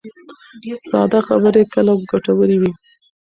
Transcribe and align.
ساده 0.89 1.19
خبرې 1.27 1.63
کله 1.73 1.91
ګټورې 2.11 2.57
وي. 2.61 2.71